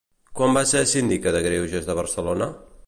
[0.39, 2.51] Quan va ser síndica de greuges de Barcelona?